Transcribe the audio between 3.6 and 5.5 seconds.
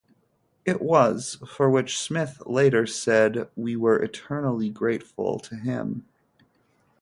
were eternally grateful